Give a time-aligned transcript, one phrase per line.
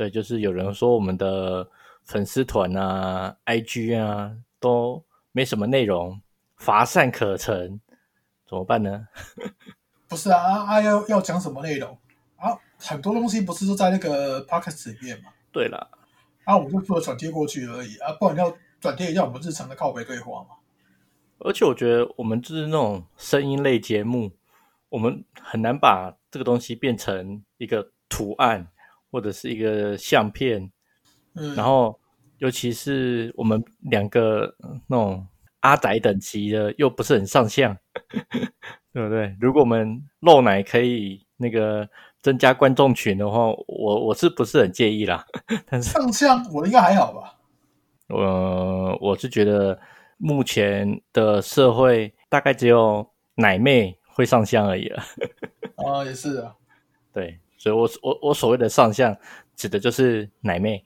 [0.00, 1.68] 对，就是有人说我们的
[2.04, 6.18] 粉丝团啊、IG 啊都没什么内容，
[6.56, 7.78] 乏善可陈，
[8.48, 9.08] 怎么办呢？
[10.08, 10.80] 不是啊啊啊！
[10.80, 11.98] 要要讲什么内容
[12.38, 12.56] 啊？
[12.78, 15.30] 很多东西不是都在那个 podcast 里面嘛？
[15.52, 15.90] 对了，
[16.44, 20.56] 啊，我们就负责转贴过去而已啊，不然要转贴一下我们日常的靠北对话嘛。
[21.40, 24.32] 而且我觉得我们就是那种声音类节目，
[24.88, 28.66] 我们很难把这个东西变成一个图案
[29.10, 30.70] 或者是一个相片，
[31.34, 31.98] 嗯，然后
[32.38, 35.26] 尤其是我们两个呃那种
[35.60, 37.76] 阿宅等级的，又不是很上相，
[38.92, 39.36] 对不对？
[39.40, 41.88] 如果我们露奶可以那个
[42.22, 45.24] 增加观众群的话，我我是不是很介意啦？
[45.66, 47.36] 但是上相我应该还好吧？
[48.08, 49.78] 呃，我是觉得
[50.16, 55.02] 目前的社会大概只有奶妹会上相而已了。
[55.76, 56.56] 啊， 也是啊。
[57.12, 59.14] 对，所以我我我所谓的上相，
[59.54, 60.82] 指的就是奶妹。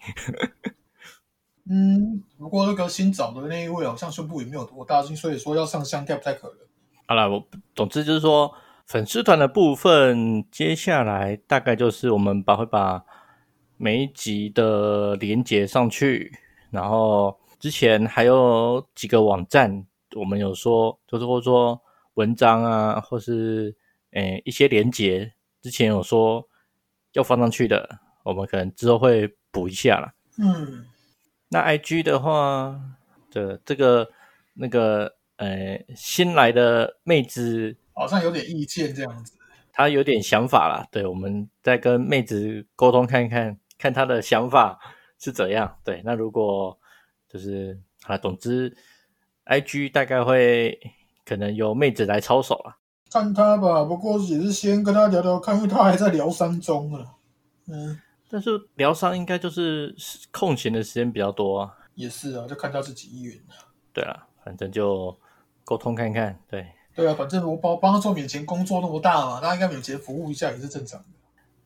[1.70, 6.56] 嗯，不过那个新找的那一位好像胸部也没有多大，所以说要上相应该不太可能。
[7.06, 8.52] 好了，我总之就是说，
[8.86, 13.04] 粉丝团的部分，接下来大概就是我们把会把
[13.76, 16.32] 每一集的连接上去，
[16.70, 19.86] 然后之前还有几个网站，
[20.16, 21.80] 我们有说，就是或者说
[22.14, 23.76] 文章啊，或是
[24.10, 26.46] 诶一些连接，之前有说
[27.14, 30.14] 要放上去的，我们可能之后会补一下啦。
[30.38, 30.86] 嗯，
[31.48, 32.78] 那 IG 的话，
[33.30, 34.08] 这这个
[34.54, 39.32] 那个呃新来的妹子，好像有点意见这样子。
[39.72, 44.78] 她有点想法啦，对，我们再跟妹子沟通看看，看她的想法
[45.18, 45.78] 是怎样。
[45.82, 46.78] 对，那如果
[47.28, 48.76] 就是啊，总之
[49.46, 50.78] IG 大概会
[51.24, 52.76] 可能由妹子来操手啦。
[53.14, 57.14] 看他吧，不过也是先跟他聊聊看，因为他还在疗伤中啊。
[57.68, 57.96] 嗯，
[58.28, 59.94] 但是疗伤应该就是
[60.32, 61.78] 空闲的时间比较多啊。
[61.94, 63.40] 也是啊，就看他自己意愿。
[63.92, 65.16] 对啊，反正就
[65.62, 66.66] 沟通看看，对。
[66.92, 71.06] 对啊，反正我帮帮他做免钱工作那么大嘛，他应该免钱服务一下也是正常的。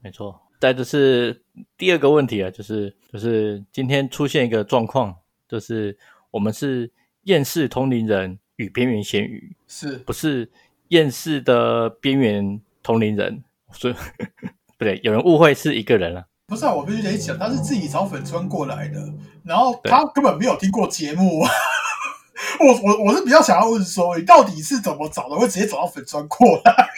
[0.02, 1.42] 没错，再就是
[1.78, 5.16] 第二个问题啊，就是就是今天出现一个状况，
[5.48, 5.96] 就是
[6.30, 6.92] 我们是
[7.22, 10.50] 厌世同龄人与边缘咸鱼，是不是
[10.88, 13.94] 厌世的边缘同龄人，所以
[14.78, 16.72] 不对，有人误会是一个人了、不是啊？
[16.72, 19.12] 我必须得讲，他是自己找粉川过来的，
[19.44, 21.42] 然后他根本没有听过节目。
[22.60, 25.36] 我我我是比较想要问说，你到底是怎么找的？
[25.36, 26.88] 会直接找到粉川过来？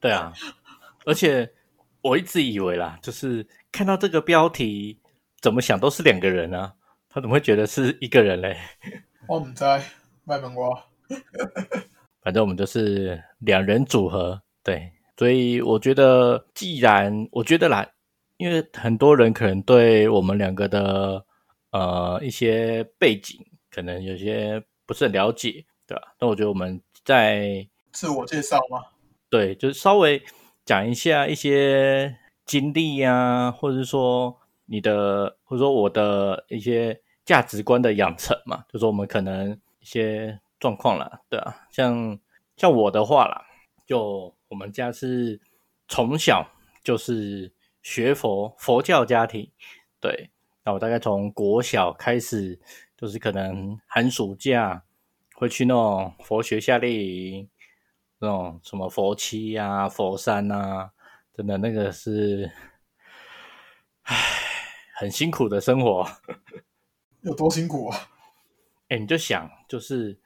[0.00, 0.32] 对啊，
[1.04, 1.52] 而且
[2.00, 4.98] 我一直以为啦，就是看到这个标题，
[5.40, 6.72] 怎么想都是两个人啊，
[7.08, 8.56] 他怎么会觉得是一个人嘞？
[9.28, 9.64] 我唔知，
[10.24, 10.84] 卖门瓜。
[12.22, 17.86] 反正我们就是两人组合，对，所以我觉得，既然我觉得啦，
[18.36, 21.24] 因为很多人可能对我们两个的
[21.72, 26.14] 呃一些背景，可能有些不是很了解，对吧？
[26.20, 28.82] 那我觉得我们在自我介绍吗？
[29.28, 30.22] 对，就是稍微
[30.64, 39.50] 讲一下一些经历呀、或者是说你的，或者说我的一些价值观的养成嘛，就是我们可能
[39.80, 42.16] 一些状况了，对啊，像
[42.56, 43.44] 像我的话啦，
[43.84, 45.40] 就我们家是
[45.88, 46.48] 从小
[46.84, 47.52] 就是
[47.82, 49.50] 学佛佛教家庭，
[49.98, 50.30] 对，
[50.62, 52.60] 那我大概从国小开始，
[52.96, 54.84] 就是可能寒暑假
[55.34, 57.48] 会去那种佛学夏令营。
[58.24, 60.92] 那种什么佛七啊、佛山啊，
[61.34, 62.48] 真的那个是，
[64.02, 64.16] 唉，
[64.94, 66.06] 很辛苦的生活。
[67.22, 67.98] 有多辛苦啊？
[68.90, 70.16] 哎，你就想，就是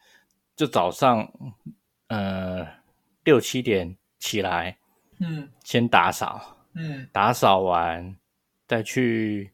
[0.56, 1.30] 就早上，
[2.08, 2.66] 呃，
[3.24, 4.78] 六七点起来，
[5.20, 8.16] 嗯先打扫，嗯打扫完
[8.66, 9.52] 再去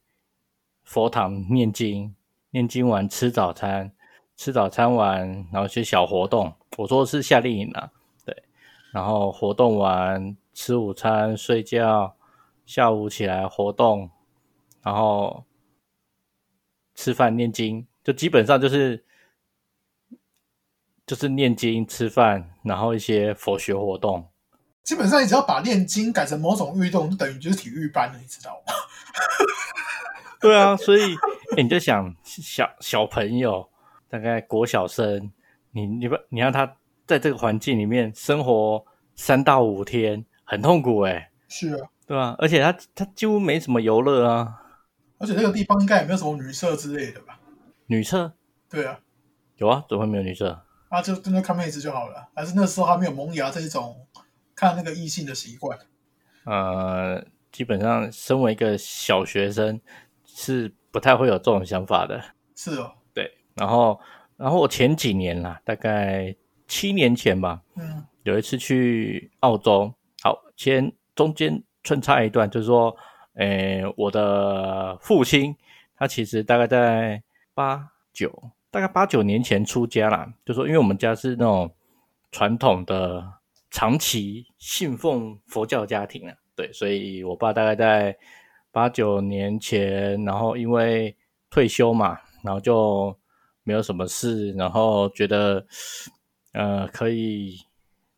[0.85, 2.15] 佛堂念经，
[2.51, 3.93] 念经完吃早餐，
[4.37, 6.55] 吃早餐完然后去小活动。
[6.77, 7.91] 我说是夏令营啊，
[8.25, 8.45] 对，
[8.93, 12.17] 然后活动完吃午餐睡觉，
[12.65, 14.09] 下午起来活动，
[14.83, 15.45] 然后
[16.95, 19.05] 吃饭念经，就基本上就是
[21.13, 24.27] 就是念经吃饭，然后一些佛学活动。
[24.83, 28.73] 基本上你只要把念经改成某种运动，就等于就是体育班了，你知道吗？
[30.41, 31.15] 对啊，所以、
[31.55, 33.69] 诶你就想小小朋友，
[34.09, 35.31] 大概国小生，
[35.73, 36.77] 你你不你让他
[37.07, 38.83] 在这个环境里面生活
[39.15, 44.63] 三到五天，很痛苦诶、是啊，对啊、而且他他几乎没什么游乐啊，
[45.19, 47.39] 而且那个地方应该也没有什么女厕之类的吧？
[47.89, 48.33] 女厕
[48.71, 48.99] 对啊，
[49.59, 50.63] 有啊，怎么会没有女厕？
[50.93, 52.29] 啊，就真的看妹子就好了。
[52.35, 54.07] 还是那时候还没有萌芽这一种
[54.55, 55.79] 看那个异性的习惯。
[56.45, 59.81] 呃，基本上身为一个小学生
[60.27, 62.23] 是不太会有这种想法的。
[62.55, 63.99] 是哦，对，然后
[64.37, 66.37] 然后我前几年啦，大概
[66.69, 72.95] 七年前吧，嗯有一次去澳洲，好，先中间穿插一段，就是说，
[73.37, 75.57] 诶，我的父亲
[75.97, 77.23] 他其实大概在
[77.55, 78.31] 八九，
[78.73, 81.71] 大概八九年前出家啦，就说因为我们家是那种
[82.31, 83.23] 传统的
[83.71, 88.17] 长期信奉佛教家庭啊，对，所以我爸大概在
[88.71, 91.15] 八九年前，然后因为
[91.51, 93.15] 退休嘛，然后就
[93.63, 95.67] 没有什么事，然后觉得
[96.55, 97.59] 呃可以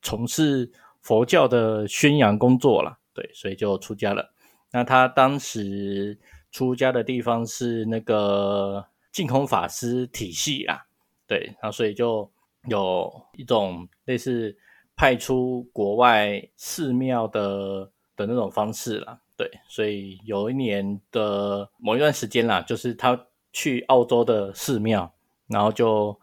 [0.03, 0.71] 从事
[1.03, 4.33] 佛教的宣扬工作了，对，所以就出家了。
[4.71, 6.17] 那他当时
[6.53, 10.85] 出家的地方是那个净空法师体系啦，
[11.25, 12.29] 对，然后所以就
[12.69, 14.59] 有一种类似
[14.97, 25.09] 派出国外寺庙的的那种方式啦，对，所以有一年的某一段时间啦，就是他去澳洲的寺庙，
[25.47, 26.19] 然后就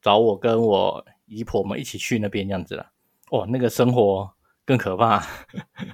[0.00, 2.90] 找我跟我姨婆们一起去那边这样子啦。
[3.30, 4.28] 哦，那个生活
[4.64, 5.24] 更可怕，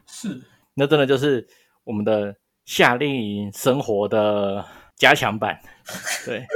[0.06, 0.43] 是，
[0.73, 1.47] 那真的就是
[1.85, 2.35] 我们的
[2.65, 4.65] 夏令营生活的
[4.99, 5.61] 加强版。
[6.27, 6.47] 对，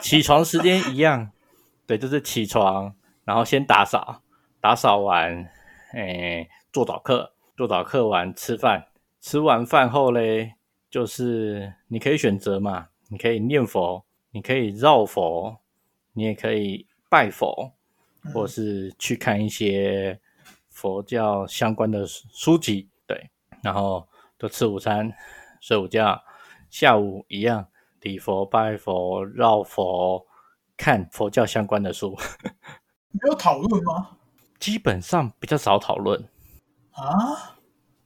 [0.00, 1.30] 起床时间一样，
[1.86, 2.94] 对，就是起床，
[3.24, 4.22] 然后先打扫，
[4.60, 5.50] 打扫完，
[5.92, 8.86] 诶，做早课，做早课完吃饭，
[9.20, 10.54] 吃完饭后嘞，
[10.88, 15.58] 就是你可以选择嘛，你可以念佛，你可以绕佛，
[16.14, 17.72] 你也可以拜佛，
[18.32, 20.18] 或是去看一些
[20.70, 23.30] 佛教相关的书书籍，对，
[23.62, 25.12] 然后就吃午餐，
[25.60, 26.18] 睡午觉，
[26.74, 27.68] 下午一样
[28.00, 30.26] 礼佛、拜佛、绕佛，
[30.76, 32.18] 看佛教相关的书，
[33.12, 34.16] 没有讨论吗？
[34.58, 36.20] 基本上比较少讨论。
[36.90, 37.54] 啊，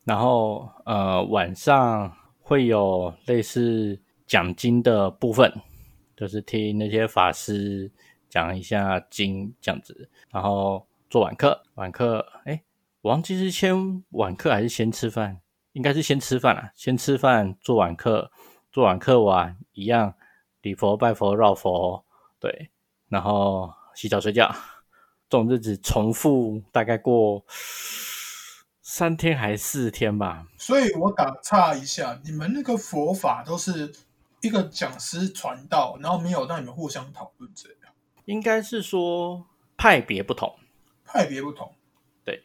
[0.05, 5.51] 然后呃，晚上会有类似讲经的部分，
[6.15, 7.91] 就是听那些法师
[8.29, 10.11] 讲一下经这样子。
[10.31, 12.63] 然后做晚课，晚课，哎，
[13.01, 15.41] 我忘记是先晚课还是先吃饭，
[15.73, 18.31] 应该是先吃饭啊，先吃饭做晚课，
[18.79, 20.15] 做晚课完一样
[20.61, 22.05] 礼佛、拜佛、绕佛，
[22.39, 22.71] 对，
[23.09, 24.55] 然后洗澡睡觉。
[25.29, 27.45] 这种日子重复大概过
[28.81, 30.47] 三天还是四天吧。
[30.57, 33.93] 所以我打岔一下，你们那个佛法都是
[34.43, 37.93] 一个讲师传道，然后没有让你们互相讨论这样，
[38.27, 39.45] 应该是说
[39.77, 40.57] 派别不同，
[41.05, 41.75] 派别不同。
[42.23, 42.45] 对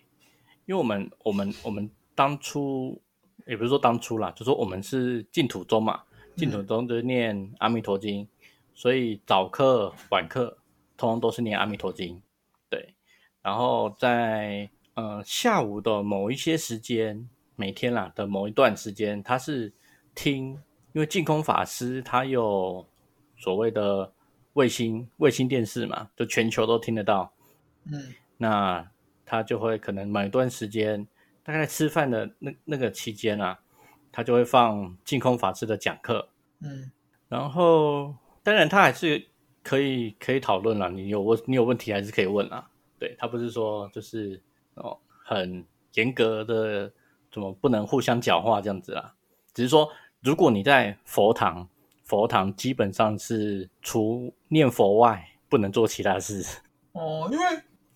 [0.65, 2.99] 因为我们我们我们当初
[3.45, 6.01] 也不是说当初啦，就说我们是净土宗嘛，
[6.35, 8.27] 净土宗就是念阿弥陀经，
[8.73, 10.57] 所以早课晚课
[10.97, 12.21] 通通都是念阿弥陀经，
[12.69, 12.93] 对，
[13.41, 19.73] 然后在呃下午的某一些时间，每天啦的某一段时间，他是
[20.15, 20.59] 听，
[20.93, 22.85] 因为净空法师他有
[23.37, 24.11] 所谓的
[24.53, 27.33] 卫星卫星电视嘛，就全球都听得到，
[27.85, 28.13] 嗯。
[28.35, 28.91] 那
[29.25, 31.07] 他就会可能某一段时间，
[31.43, 33.57] 大概吃饭的那那个期间啊，
[34.13, 36.29] 他就会放净空法师的讲课，
[36.61, 36.89] 嗯，
[37.27, 39.27] 然后当然他还是
[39.61, 44.39] 可以可以讨论了，你有问你有问题还是可以问啊，对他不是说就是
[44.75, 45.65] 哦很
[45.95, 46.93] 严格的
[47.31, 49.13] 怎么不能互相讲话这样子啊，
[49.53, 49.89] 只是说
[50.21, 51.67] 如果你在佛堂，
[52.03, 56.61] 佛堂基本上是除念佛外不能做其他事。
[56.91, 57.45] 哦，因为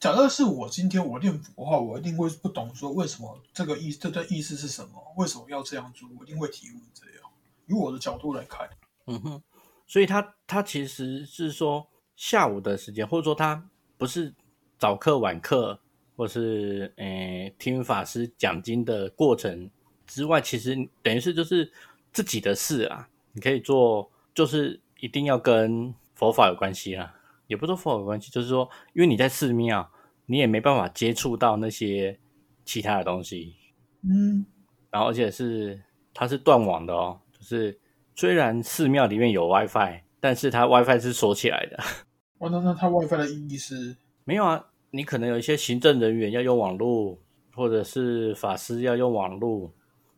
[0.08, 7.30] 假设是我今天我念佛的话，我一定会不懂说为什么这个意这段意思是什么，为什么要这样做，我一定会提问这样。
[7.66, 8.70] 以我的角度来看，
[9.08, 9.44] 嗯哼，
[9.86, 11.86] 所以他他其实是说
[12.16, 14.34] 下午的时间，或者说他不是
[14.80, 15.78] 早课晚课，
[16.16, 19.70] 或是诶听法师讲经的过程
[20.06, 20.74] 之外，其实
[21.04, 21.70] 等于是就是
[22.14, 27.14] 自己的事啊，你可以做，就是一定要跟佛法有关系啦，
[27.48, 29.92] 也不是说佛法有关系，就是说因为你在寺庙，
[30.28, 32.20] 你也没办法接触到那些
[32.66, 33.56] 其他的东西，
[34.04, 34.46] 嗯，
[34.92, 35.82] 然后而且是
[36.14, 37.80] 它是断网的哦，就是
[38.14, 41.78] 虽然寺庙里面有 WiFi，但是它 WiFi 是锁起来的。
[42.40, 47.18] 哇，那那它 WiFi 的意义是，没有啊，你可能有一些行政人员要用网络，
[47.56, 49.74] 或者是法师要用网络，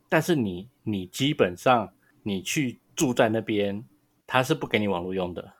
[0.10, 1.88] 但是你你基本上
[2.24, 3.86] 你去住在那边，
[4.26, 5.54] 他是不给你网络用的，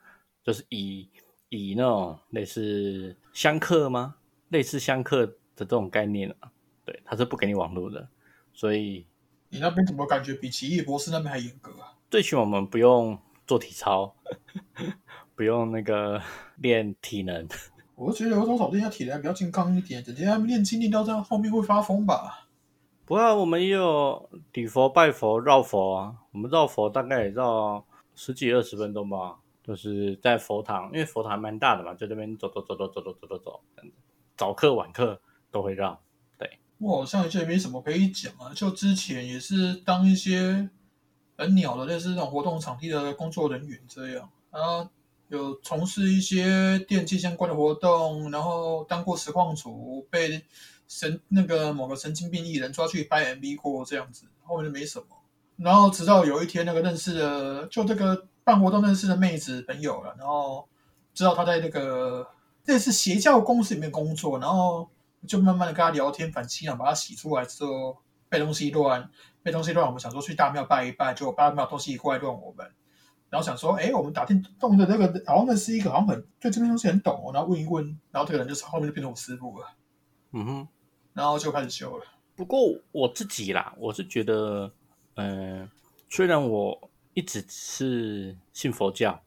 [0.44, 1.08] 就是以
[1.50, 4.16] 以那种类似香客吗？
[4.50, 6.52] 类似相克的这种概念啊，
[6.86, 8.10] 对，他是不给你网络的，
[8.54, 9.06] 所以
[9.50, 11.96] 你那边怎么感觉比奇异博士那边还严格啊？
[12.10, 14.16] 最起码我们不用做体操，
[15.36, 16.22] 不用那个
[16.58, 17.48] 练体能。
[17.96, 22.48] 我觉得有多少练下体能比较健康一点，整天练筋练到这样后面会发疯吧？
[23.06, 26.16] 不过我们也有礼佛、拜佛、绕佛啊。
[26.32, 27.84] 我们绕佛大概也绕
[28.16, 33.98] 十几二十分钟吧，就是在佛堂，因为佛堂蛮大的嘛，就这边走走走走走走走走走，这样子。
[34.40, 36.00] 早课晚课都会让。
[36.38, 38.54] 对，我好像也没什么可以讲啊。
[38.56, 40.70] 就之前也是当一些
[41.38, 44.90] 很鸟的类似那种活动场地的工作人员这样然后。
[45.32, 50.44] 有从事一些电器相关的活动，然后当过实况组，被
[50.88, 55.06] 神那个某个神经病艺人抓去拍 MV 过这样子，后面就没什么。
[55.58, 60.68] 然后直到有一天，那个认识的就这个办活动认识的妹子朋友了，然后
[61.14, 62.28] 知道他在那个
[62.70, 64.90] 类似邪教公司里面工作，然后
[65.28, 67.98] 就慢慢的跟他聊天，反正想把他洗出来之后，
[68.30, 69.10] 被东西乱，
[69.42, 72.66] 被东西乱，我们想说去大庙拜一拜，结果大庙东西过来乱我们。
[73.30, 77.32] 然后想说，哎，我们打电动的那个，好像那是一个，好像很对这边东西很懂哦。
[77.32, 79.68] 然后问一问，然后这个人就是后面就变成我师傅了。
[80.32, 80.68] 嗯哼，
[81.14, 82.06] 然后就开始修了。
[82.36, 82.60] 不过
[82.92, 84.72] 我自己啦，我是觉得，
[85.16, 85.70] 嗯，
[86.10, 89.22] 虽然我一直是信佛教，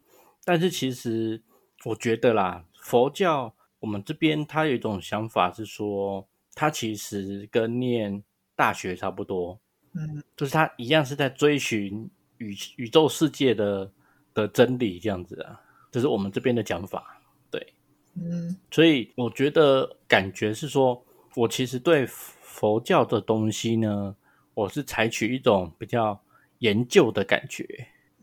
[0.45, 1.41] 但是其实
[1.85, 8.23] 我觉得啦，佛教我们这边它有一种想法是说，它其实跟念
[8.55, 9.59] 大学差不多，
[9.95, 12.11] 嗯，就是它一样是在追寻。
[12.39, 13.89] 宇宇宙世界的
[14.35, 15.61] 的真理这样子啊，
[15.93, 17.23] 这是我们这边的讲法，
[17.53, 17.73] 对，
[18.17, 21.01] 嗯，所以我觉得感觉是说，
[21.37, 24.17] 我其实对佛教的东西呢，
[24.55, 26.21] 我是采取一种比较
[26.59, 27.65] 研究的感觉，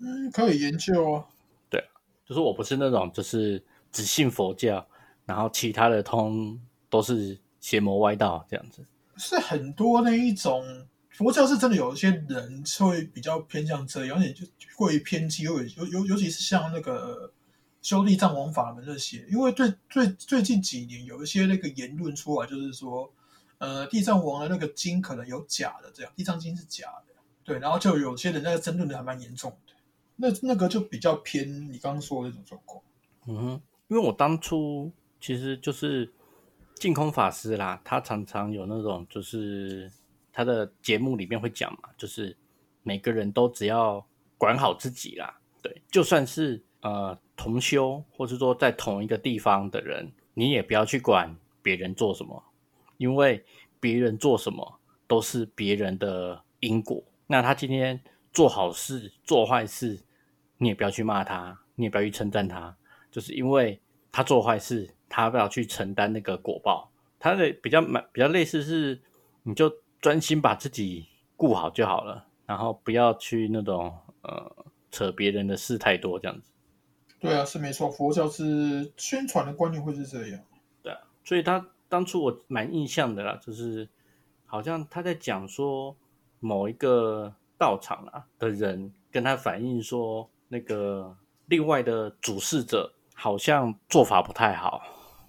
[0.02, 1.26] 嗯，可以研究啊，
[1.70, 1.82] 对，
[2.26, 4.88] 就是我不是那种就是只信佛教，
[5.26, 8.86] 然后其他的通都是邪魔歪道这样子，
[9.18, 10.88] 是很多那一种。
[11.12, 14.46] 佛教是真的有一些人会比较偏向这样，而且就
[14.78, 17.30] 会偏激，尤尤尤尤其是像那个
[17.82, 23.12] 修地藏王法门那些，因为最最最近几年有一些那个言论出来，就是说，
[23.58, 29.74] 呃，地藏王的那个经可能有假的，这样地藏经是假的，对，然后就有些人在争论的还蛮严重的，
[30.16, 32.82] 那那个就比较偏你刚刚说的那种状况。
[33.28, 36.10] 嗯，因为我当初其实就是
[36.76, 39.92] 净空法师啦，他常常有那种就是。
[40.32, 42.38] 他的节目里面会讲嘛，就是
[42.84, 44.06] 每个人都只要
[44.38, 52.42] 管好自己啦，对，就算是呃同修，或是说在同一个地方的人，你也不要去管别人做什么，
[52.98, 53.44] 因为
[53.82, 57.04] 别人做什么都是别人的因果。
[57.28, 58.00] 那他今天
[58.32, 60.00] 做好事做坏事，
[60.58, 62.78] 你也不要去骂他，你也不要去称赞他，
[63.12, 63.80] 就是因为
[64.12, 66.92] 他做坏事，他不要去承担那个果报。
[67.20, 69.02] 他的比较蛮比较类似是，
[69.44, 69.72] 你就。
[70.02, 76.54] 专心把自己顾好就好了，然后不要去那种呃扯别人的事太多这样子。
[77.20, 80.40] 对啊，是没错，佛教是宣传的观念会是这样。
[80.82, 83.90] 对啊，所以他当初我蛮印象的啦，就是
[84.46, 85.94] 好像他在讲说
[86.40, 91.14] 某一个道场啊的人跟他反映说，那个
[91.48, 94.82] 另外的主事者好像做法不太好。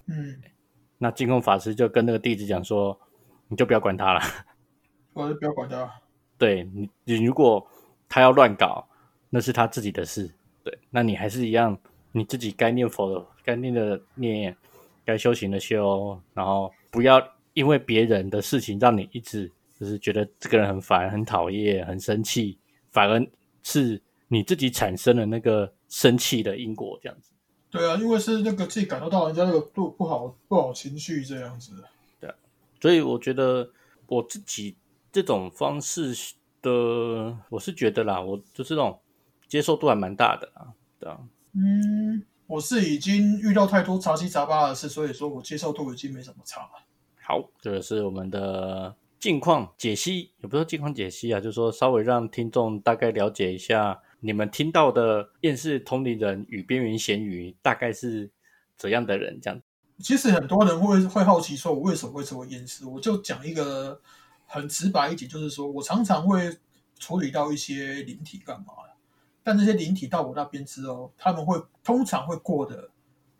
[0.07, 0.41] 嗯，
[0.97, 2.97] 那净空法师就跟那个弟子讲说，
[3.49, 4.21] 你就不要管他了。
[5.11, 5.91] 我就不要管他。
[6.37, 7.67] 对你，你如果
[8.07, 8.87] 他要乱搞，
[9.29, 10.33] 那是他自己的事。
[10.63, 11.77] 对，那你还是一样，
[12.13, 14.55] 你自己该念佛的，该念的念，
[15.03, 17.21] 该修行的修，然后不要
[17.53, 22.57] 因为别人的事情让你一直就是觉得这个人很烦、很讨厌、很生气，
[22.89, 23.21] 反而
[23.63, 27.33] 是你自己产生了那个生气的因果，这样子。
[27.71, 31.83] 对啊，因为是那个自己感受到人家那个不不好不好情绪这样子。
[32.19, 32.31] 对，
[32.79, 33.71] 所以我觉得
[34.05, 34.75] 我自己。
[35.13, 36.15] 这种方式
[36.61, 38.97] 的，我是觉得啦，我就是那种
[39.45, 41.19] 接受度还蛮大的啊，对啊。
[41.51, 46.69] 嗯，我是已经遇到太多杂七杂八的事，所以说我接受度已经没什么差了。
[47.21, 58.31] 好，这个是我们的近况解析，也不是近况解析啊，就是说稍微让听众大概了解一下，你们听到的厌世同龄人与边缘咸鱼大概是
[58.77, 59.37] 怎样的人？
[59.41, 59.61] 这样。
[59.99, 62.85] 其实很多人会会好奇说，我为什么会成为厌世？
[62.85, 64.01] 我就讲一个。
[64.53, 66.57] 很直白一点，就是说我常常会
[66.99, 68.73] 处理到一些灵体干嘛
[69.43, 72.89] 但这些灵体到我那边之后，他们会通常会过得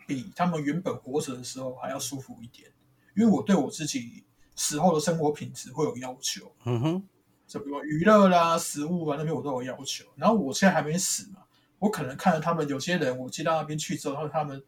[0.07, 2.71] 比他们原本活着的时候还要舒服一点，
[3.17, 4.23] 因为我对我自己
[4.55, 6.49] 死后的生活品质会有要求。
[6.63, 7.03] 嗯哼，
[7.51, 10.05] 什么娱乐啦、食物啊那边我都有要求。
[10.15, 11.41] 然后我现在还没死嘛，
[11.79, 14.63] 我可能看到他们有些人，我接到那边去之后，他们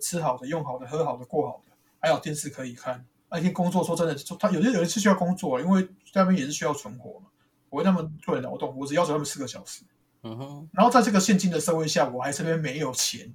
[0.00, 3.04] 吃好的、用好的、喝好的、过好的，还有电视可以看。
[3.30, 7.26] 那天工作说真的，他有些人是需要工作，因为那边也是需要存活嘛。
[7.70, 9.82] 我为他们做点劳动，我只要求他们四个小时。
[10.22, 13.32] 嗯哼，然后在这个现今的社会下，我还这边没有钱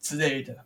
[0.00, 0.56] 之类的。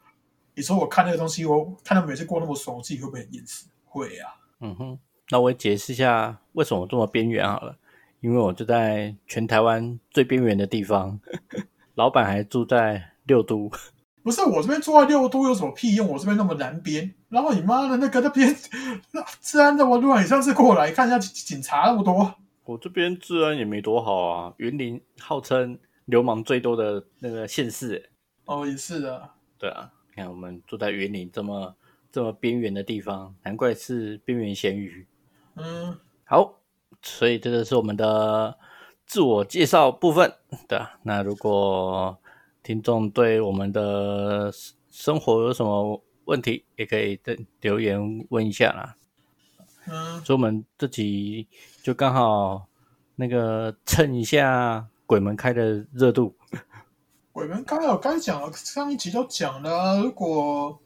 [0.54, 3.66] 你说我看那个东西，我看他们每次过那么爽，我自己会不会很厌世？
[3.86, 4.34] 会啊。
[4.60, 4.98] 嗯哼，
[5.30, 7.76] 那我也解释一下为什么这么边缘好了。
[8.20, 11.18] 因为我就在全台湾最边缘的地方，
[11.96, 13.68] 老板还住在六都。
[14.22, 16.06] 不是我这边住在六都有什么屁用？
[16.06, 18.54] 我这边那么南边，然后你妈的那个那边
[19.42, 22.32] 治安这么乱，你上次过来看一下警察那么多。
[22.64, 28.10] 我这边治安也没多好啊，云林号称流氓最多的那个县市。
[28.44, 29.30] 哦，也是的。
[29.58, 31.74] 对啊，你看我们住在云林这么
[32.12, 35.04] 这么边缘的地方，难怪是边缘咸鱼。
[35.56, 36.58] 嗯，好。
[37.04, 38.56] 所以这个是我们的
[39.06, 40.32] 自我介绍部分，
[40.68, 42.16] 对那如果
[42.62, 44.52] 听众对我们的
[44.88, 48.94] 生活有什么问题，也可以在留言问一下啦。
[49.90, 51.48] 嗯，所以我们这集
[51.82, 52.68] 就刚好
[53.16, 56.36] 那个蹭一下鬼门开的热度。
[57.32, 60.00] 鬼门开我该讲了，上一集都讲了。
[60.00, 60.80] 如果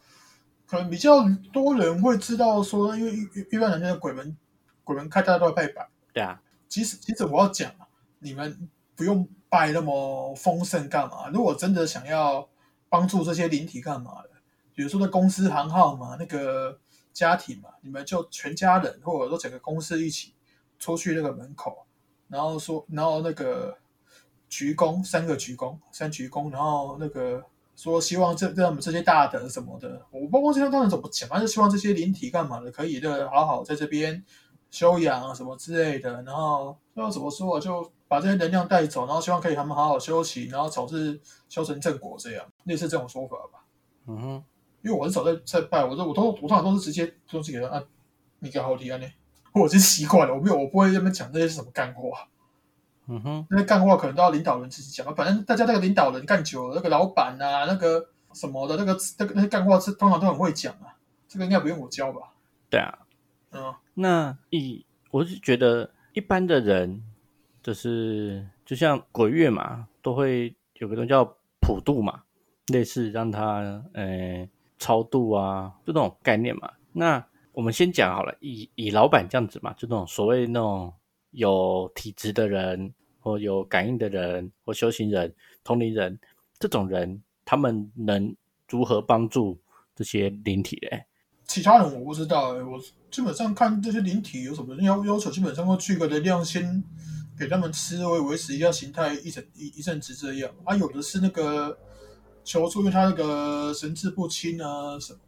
[0.66, 3.12] 可能比较多人会知道说，因为
[3.52, 4.34] 一般人家的鬼门
[4.86, 5.88] 鬼门开，大家都要拜拜。
[6.12, 7.72] 对啊，其实其实我要讲
[8.20, 11.28] 你们不用拜那么丰盛干嘛？
[11.28, 12.48] 如果真的想要
[12.88, 14.30] 帮助这些灵体干嘛的，
[14.74, 16.78] 比如说在公司行号嘛，那个
[17.12, 20.32] 家庭嘛，你们就全家人或者说整个公司一起
[20.78, 21.84] 出去那个门口，
[22.28, 23.76] 然后说，然后那个
[24.48, 34.24] 鞠躬，三个鞠躬，三鞠躬，然后那个说希望这让我们这些大德什么的，我不忘记他当时怎么讲，反正希望这些灵体干嘛的，可以的好好在这边。
[34.76, 41.18] 修养啊，什么之类的，然后要怎么说，就把这些能量带走，然后希望可以他们好好休息，然后早日
[41.48, 43.64] 修成正果，这样类似这种说法吧。
[44.06, 44.44] 嗯哼，
[44.82, 47.82] 因为我很少在在拜，我都我都我通常都是直接东西给他啊，
[48.40, 49.06] 你给好提啊呢，
[49.54, 52.28] 我已经习惯了，我没有我不会那边讲那些是什么干话。
[53.06, 60.92] 嗯哼，那些干话可能都要领导人自己讲啊，反正大家那个领导人干久了，那个老板啊，那个什么的，那个那个那些干话是通常都很会讲啊，
[61.26, 62.34] 这个应该不用我教吧？
[62.68, 62.98] 对啊。
[63.52, 67.02] 嗯，那以我是觉得一般的人，
[67.62, 71.24] 就是就像鬼月嘛，都会有个东西叫
[71.60, 72.22] 普渡嘛，
[72.66, 74.46] 类似让他呃
[74.78, 76.70] 超度啊，就那种概念嘛。
[76.92, 80.92] 那我们先讲好了，以以老板这样子嘛，就那种所谓那种
[81.30, 86.18] 有体质的人，或有感应的人，或修行人、同龄人，
[86.58, 88.36] 这种人，他们能
[88.68, 89.58] 如何帮助
[89.94, 91.06] 这些灵体嘞？
[91.46, 92.80] 其他人我不知道，我
[93.10, 96.82] 基本上看这些灵体有什么要要求，基本上会聚个能量先
[97.38, 100.50] 给他们吃，会维持一下形态一整一一阵子这样。
[100.64, 101.78] 啊，有的是那个
[102.44, 105.20] 求助，因为他那个神志不清啊什么。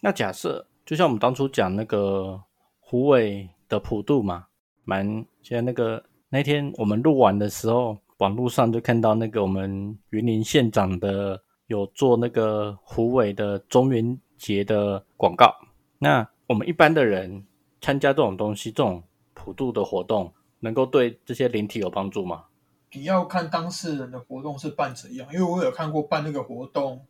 [0.00, 2.40] 那假设就像我们当初讲那个
[2.78, 4.46] 胡伟的普渡嘛，
[4.84, 5.04] 蛮
[5.42, 14.18] 现在那个那天我们录完的时候，网络上就看到那个我们云林县长的有做那个胡伟的中原。
[14.36, 15.54] 节的广告，
[15.98, 17.44] 那我们一般的人
[17.80, 19.02] 参加这种东西，这种
[19.34, 22.44] 普渡的活动，能够对这些灵体有帮助吗？
[22.92, 27.04] 你要看当事人的活动是办怎样，因为我有看过办那个活动，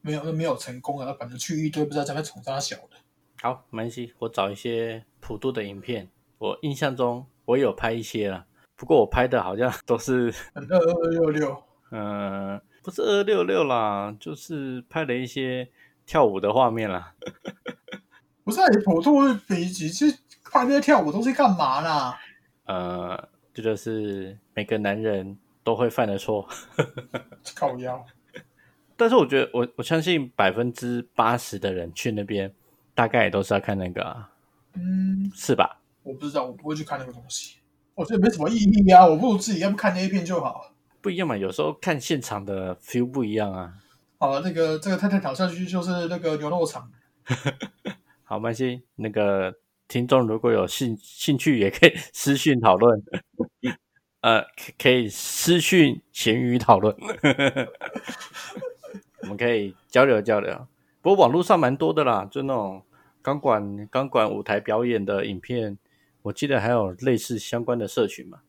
[0.00, 2.90] 没有没有成功啊，反正去一堆不知道在那宠啥小的。
[3.40, 6.08] 好，没关系，我找一些普渡的影片，
[6.38, 15.68] 我印象中我有拍一些了，不过我拍的好像都是 二二六六，嗯，不是二六六啦，就是拍了一些。
[16.06, 17.12] 跳舞的画面啦，
[18.44, 20.06] 不是你普通的比起去
[20.44, 22.16] 看那些跳舞都是干嘛啦？
[22.66, 26.48] 呃，这就是每个男人都会犯的错，
[27.56, 28.04] 靠腰。
[28.96, 32.54] 但是我觉得，我我相信百分之八十的人去那边，
[32.94, 34.24] 大概也都是要看那个，
[34.74, 35.80] 嗯，是吧？
[36.02, 37.56] 我不知道，我不会去看那个东西，
[37.94, 39.04] 我觉得没什么意义啊。
[39.04, 40.72] 我不如自己要不看那一片就好。
[41.02, 43.74] 不一样嘛，有时候看现场的 feel 不一样啊。
[44.18, 46.90] 好，那个这个太太挑下去就是那个牛肉场。
[48.24, 48.82] 好，关系。
[48.94, 49.54] 那个
[49.86, 53.02] 听众如果有兴兴趣，也可以 私讯讨论。
[54.22, 54.42] 呃，
[54.78, 56.96] 可以私讯咸鱼讨论。
[59.20, 60.66] 我们可以交流交流。
[61.02, 62.82] 不过网络上蛮多的啦，就那种
[63.20, 65.76] 钢管钢管舞台表演的影片，
[66.22, 68.40] 我记得还有类似相关的社群嘛。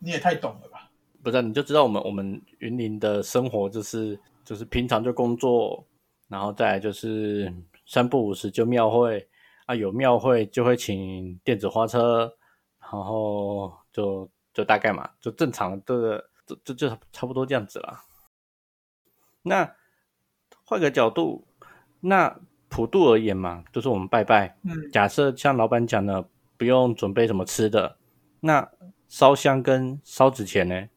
[0.00, 0.90] 你也太懂了吧？
[1.22, 4.18] 不是，你就知道我们我们云林的生活就是。
[4.44, 5.86] 就是平常就工作，
[6.28, 7.52] 然后再就是
[7.86, 9.26] 三不五时就庙会
[9.66, 12.32] 啊，有庙会就会请电子花车，
[12.80, 15.82] 然后就就大概嘛，就正常的
[16.46, 18.00] 这这，就就就差不多这样子了。
[19.42, 19.74] 那
[20.64, 21.46] 换个角度，
[22.00, 24.58] 那普渡而言嘛，就是我们拜拜。
[24.62, 27.96] 嗯，假设像老板讲的，不用准备什么吃的，
[28.40, 28.70] 那
[29.08, 30.88] 烧香跟烧纸钱呢？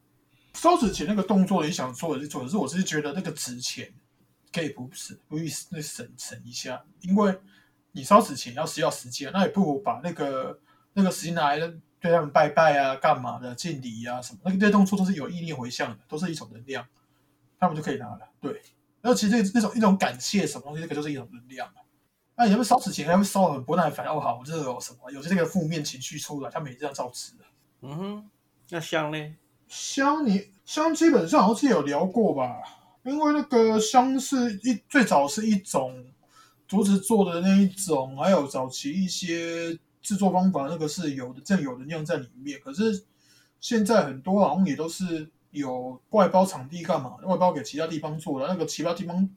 [0.57, 3.93] 烧纸钱那个动作，你想做的是做，可是我是觉得那个纸钱
[4.51, 7.39] 可以不是不意那省省一下，因为
[7.91, 10.59] 你烧纸钱要需要时间，那也不如把那个
[10.93, 11.59] 那个时间拿来
[11.99, 16.85] 对他们拜拜啊、干嘛的敬礼啊什么，那个这些动作都是有意念回向的，都是一种能量，
[17.59, 18.19] 他们就可以拿了。
[18.41, 18.51] 对，
[19.01, 21.71] 然后其实那种一种感谢什么东西，这个就是一种能量。
[22.35, 27.43] 那你们烧纸钱还会烧得很不耐烦，哦好热哦什么，有些这个负面情绪出来，他们也这样照吃的。
[27.81, 28.29] 嗯哼，
[28.69, 29.35] 那香呢？
[29.67, 32.57] 香你香基本上好像有聊过吧，
[33.03, 36.05] 因为那个香是一最早是一种
[36.67, 42.59] 竹子做的那一种，还有早期一些制作方法，那个是有的正有的酿在里面。
[42.59, 43.05] 可是
[43.59, 49.29] 现在很多好像也都是有外包场地干嘛，外包给其他地方做的，那个其他地方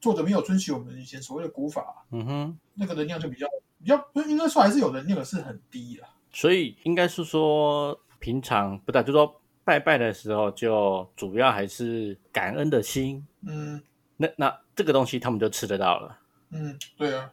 [0.00, 3.46] 做的没有遵循我们以前所谓的古法，嗯哼，那个能量就比较
[3.82, 6.08] 比较，不应该说还是有能量，可是很低啊。
[6.32, 13.26] 所以应该是说平常不对，就说拜拜的时候，就主要还是感恩的心。
[13.46, 13.82] 嗯
[14.16, 16.18] 那那这个东西他们就吃得到了。
[16.52, 17.30] 嗯，对啊。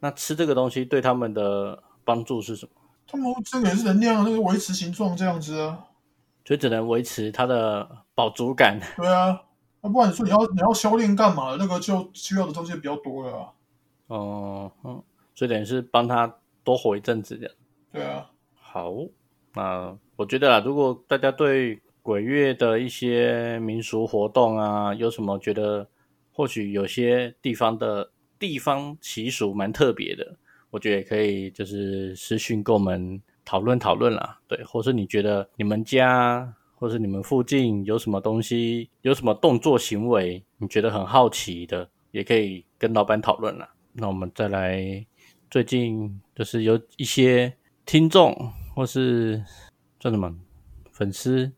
[0.00, 2.72] 那吃这个东西对他们的帮助是什么？
[3.06, 5.86] 他们这个也是能量，那个维持形状这样子啊。
[6.44, 8.78] 就只能维持它的饱足感。
[8.98, 9.42] 对啊，
[9.80, 11.56] 那不管你说你要你要修炼干嘛？
[11.58, 13.52] 那个就需要的东西比较多了、啊。
[14.08, 15.02] 哦、嗯，
[15.34, 17.54] 所以等于是帮他多活一阵子这样。
[17.90, 18.30] 对啊，
[18.60, 18.92] 好，
[19.54, 25.86] 那我觉得啊，如果大家对鬼月的一些民俗活动啊，有什么觉得
[26.32, 30.36] 或许有些地方的地方习俗蛮特别的，
[30.70, 34.40] 我觉得也可以就是私讯跟我们讨论讨论啦。
[34.48, 43.68] 对，或是你觉得你们家或是你们附近有什么东西，有什么动作行为，你觉得很好奇的，也可以跟老板讨论啦。
[43.92, 45.06] 那我们再来，
[45.50, 47.52] 最近就是有一些
[47.84, 48.34] 听众
[48.74, 49.44] 或是
[49.98, 50.34] 叫什么
[50.90, 51.52] 粉丝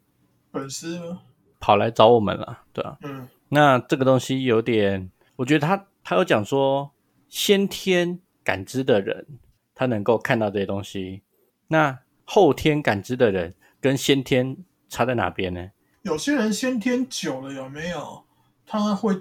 [0.53, 1.16] 粉丝？
[1.61, 2.98] 跑来找我们了，对啊。
[3.03, 6.92] 嗯那这个东西有点，我觉得他他有讲说，
[7.29, 9.27] 先天感知的人
[9.74, 11.22] 他能够看到这些东西，
[11.68, 14.57] 那后天感知的人跟先天
[14.88, 15.70] 差在哪边呢？
[16.03, 18.24] 有些人先天久了有没有？
[18.66, 19.14] 他会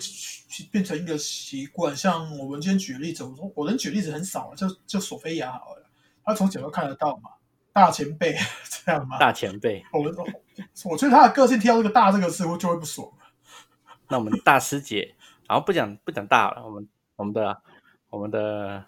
[0.72, 1.96] 变成一个习惯。
[1.96, 5.86] 像我们今天举的例子，我说我能举例子很少，就就索菲亚好了，
[6.24, 7.30] 他从小就看得到嘛，
[7.74, 8.36] 大前辈
[8.86, 9.18] 这样吗。
[9.18, 10.14] 大前辈，我们
[10.86, 13.12] 我觉得他的个性听到这个“大”这个字，就会不爽。
[14.10, 15.16] 那我们大师姐，
[15.50, 17.62] 然后不讲不讲大了，我们我们的
[18.10, 18.86] 我们的，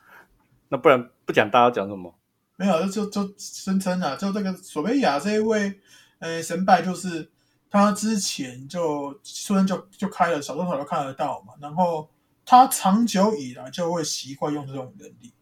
[0.69, 2.13] 那不然不讲大要讲什么？
[2.57, 5.79] 没有，就就声称啊，就这个索菲亚这一位，
[6.19, 7.29] 呃，神拜就是
[7.69, 12.09] 他之前就虽然就就开了，小多少都看得到嘛，然后
[12.45, 15.33] 他长久以来就会习惯用这种能力，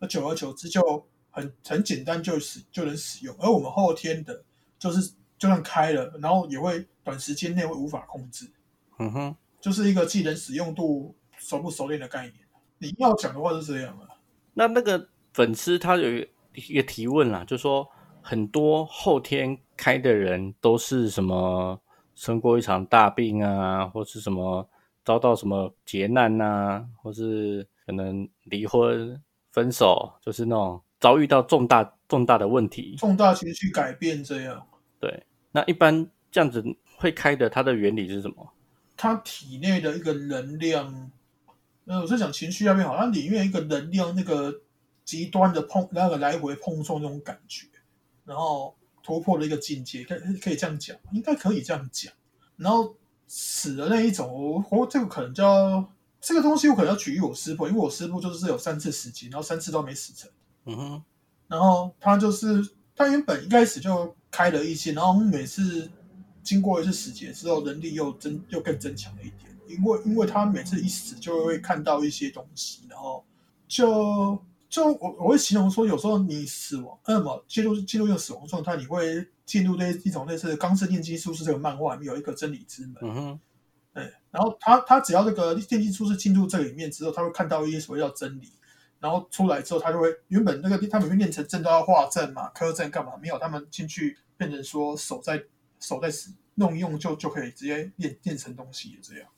[0.00, 4.44] 那久而久之就很很简单就使就能使用，而我们后天的，
[4.78, 8.48] 就是就算开了，然后也会短时间内会无法控制，
[9.00, 12.34] 嗯哼，就是一个技能使用度熟不熟练的概念。
[12.78, 14.06] 你要讲的话是这样啊，
[14.52, 16.08] 那那个粉丝他有
[16.54, 17.88] 一个提问啦，就说
[18.22, 21.80] 很多后天开的人都是什么
[22.14, 24.68] 生过一场大病啊，或是什么
[25.04, 29.20] 遭到什么劫难呐、或是可能离婚、
[29.50, 32.96] 分手，就是那种遭遇到重大重大的问题。
[32.98, 34.66] 重大情绪改变这样。
[35.00, 36.64] 对，那一般这样子
[36.96, 38.52] 会开的，它的原理是什么？
[38.96, 41.10] 他体内的一个能量，
[41.86, 44.62] 呃，我在讲情绪那边好，像里面一个能量那个
[45.04, 47.66] 极端的碰，那个来回碰撞那种感觉，
[48.24, 52.12] 然后突破了一个境界，可以可以这样讲，应该可以这样讲。
[52.56, 60.30] 然后死的那一种，我我这个可能叫这个东西，我可能要取于我师傅，因为我师傅就是有三次死机，然后三次都没死成。
[60.66, 61.02] 嗯哼，
[61.48, 65.90] 然后他就是他原本一开始就开了一些，然后每次
[66.42, 73.24] 经过一次死劫之后，能力又增又更增强了一点，因为因为他每次一死就会看到一些东西，然后
[73.66, 83.40] 就就我我会形容说，有时候你死亡，那么进入进入一个死亡状态，你会进入那一种类似《钢之炼金术士》这个漫画里面有一个真理之门，嗯哼，
[83.92, 88.50] 对，然后他他只要这个电竞术士进入这里面之后，他会看到一些所谓叫真理，
[89.04, 95.44] 然后出来之后，他就会原本那个他们练成正都要画阵嘛、科正干嘛，没有他们进去变成说手在
[95.78, 99.28] 手在使弄用就就可以直接练练成东西这样。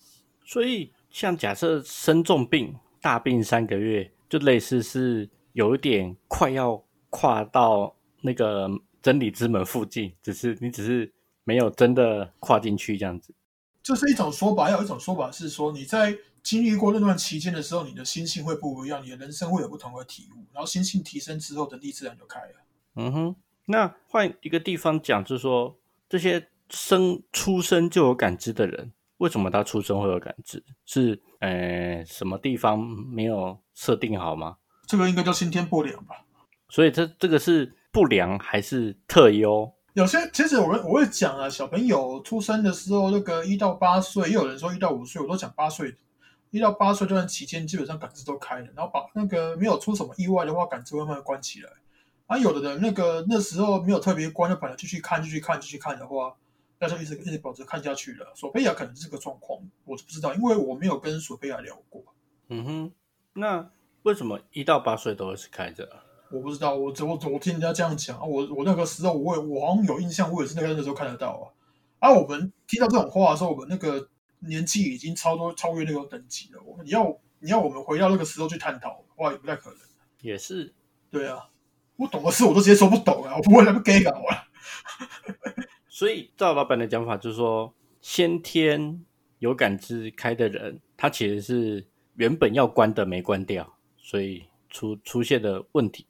[0.44, 8.70] 所以像假设生重病、大病三个月，就类似是有一点快要跨到那个
[9.02, 13.34] 真理之门附近，只是你只是没有真的跨进去这样子。
[13.82, 22.54] 这是一种说法，还有一种说法是说，你在经历过那段期间的时候，你的心性会不一样，你的人生会有不同的体悟，然后心性提升之后，能力自然就开了。
[22.94, 25.76] 嗯哼，那换一个地方讲，就是说
[26.08, 30.62] 这些生出生就有感知的人，为什么他出生会有感知？
[30.84, 34.58] 是呃什么地方没有设定好吗？
[34.86, 36.14] 这个应该叫先天不良吧。
[36.68, 39.74] 所以这这个是不良还是特优？
[39.94, 45.96] 有些其实我我会讲啊，小朋友出生的时候，那个一到八岁，也有人说一到五岁，我都讲八岁，
[46.56, 51.70] 一到八岁这段期间，基本上感知都开了，然后把那个没有出什么意外的话，感知会慢慢关起来。
[52.26, 56.34] 啊，有的人那个那时候没有特别关，就本来继续看，继续看，继续看的话，
[56.78, 58.32] 那就一直一直保持看下去了。
[58.34, 62.02] 索菲亚可能是个状况，我不知道，因为我没有跟索菲亚聊过。
[62.48, 62.92] 嗯哼，
[63.34, 63.70] 那
[64.02, 65.88] 为什么一到八岁都会是开着？
[66.30, 71.44] 我不知道，我我我听人家这样讲啊，我我那个时候我也我好像有印象，我也是那个那时候看得到啊。
[71.98, 74.08] 啊，我们听到这种话的时候，我们那个
[74.40, 76.60] 年纪已经超多超越那个等级了。
[76.64, 79.78] 我你要你要我们回到那个时候去探讨，哇，也不太可能。
[80.20, 80.74] 也是，
[81.10, 81.48] 对啊，
[81.96, 84.48] 我懂的事我都直接说不懂啊，我不会那么 gay 搞啊。
[85.88, 89.04] 所以赵老板的讲法就是说，先天
[89.38, 96.06] 有感知开的人，他其实是原本要关的没关掉，所以出出现的问题。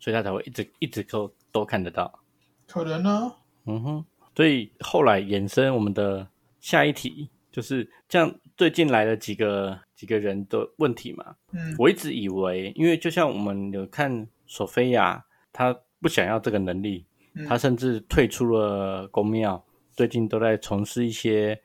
[0.00, 2.20] 所以他才会一直一直都都看得到，
[2.66, 3.34] 可能呢。
[3.64, 4.04] 嗯哼，
[4.36, 6.28] 所以后来衍生我们的
[6.60, 11.36] 下一题，就是像最近来了几个几个人的问题嘛。
[11.52, 17.06] 嗯，我一直以为，因为就像我们有看索菲亚，她不想要这个能力，
[17.46, 21.62] 她甚至退出了公庙，最近都在从事一些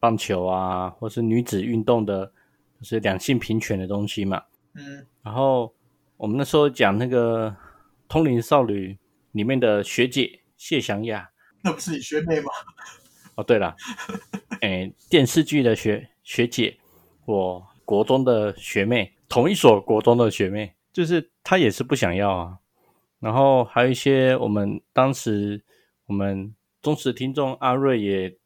[0.00, 2.32] 棒球啊，或是女子运动的，
[2.80, 4.42] 就是两性平权的东西嘛。
[4.74, 5.74] 嗯，然后
[6.16, 7.54] 我们那时候讲那个。
[8.08, 8.96] 通灵少女
[9.32, 11.28] 里面的学姐谢祥雅，
[11.64, 12.52] 那不是你学妹吗？
[13.34, 13.74] 哦，对了，
[14.60, 16.76] 哎，电视剧的学学姐，
[17.24, 22.58] 我国中的学妹，同一所国中的学妹，就是她也是不想要啊。
[23.20, 25.62] 然后还有一些我们当时
[26.06, 28.36] 我们忠实听众阿瑞也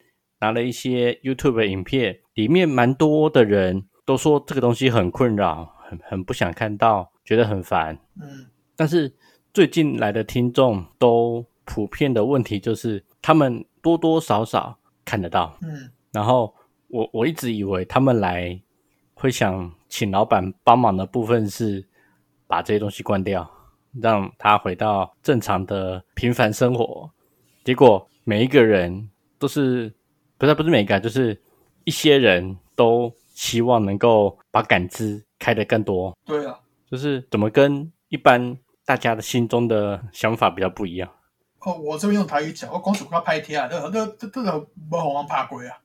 [0.40, 7.98] 拿了一些 YouTube 影片，里面蛮多的人都说这个东西很困扰，很很不想看到，觉得很烦。
[8.20, 8.46] 嗯，
[8.76, 9.12] 但是。
[9.52, 16.54] 最近来的听众都普遍的问题就是，他们多多少少看得到，嗯，然后
[16.88, 18.60] 我我一直以为他们来
[19.14, 21.86] 会想请老板帮忙的部分是
[22.46, 23.48] 把这些东西关掉，
[24.00, 27.10] 让他回到正常的平凡生活。
[27.64, 29.92] 结果每一个人都是，
[30.38, 31.40] 不是不是每个，就是
[31.84, 36.16] 一些人都希望能够把感知开得更多。
[36.24, 36.58] 对啊，
[36.90, 38.58] 就是怎么跟一般。
[38.86, 41.08] 大家的心中的想法比较不一样。
[41.60, 45.76] 哦，我这边用台语讲，我光是他拍贴啊，那那这这个没红王怕鬼啊，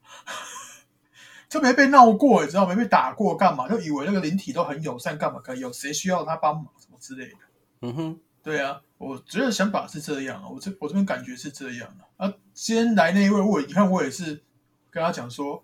[1.49, 3.67] 就没被闹过，你知道没被打过，干嘛？
[3.67, 5.39] 就以为那个灵体都很友善，干嘛？
[5.39, 7.37] 可以有谁需要他帮忙什么之类的？
[7.81, 12.25] 嗯哼，对啊，我觉得想法是这样啊，我这我这边感觉是这样啊。
[12.25, 14.41] 啊，今天来那一位，我你看我也是
[14.89, 15.61] 跟他讲说，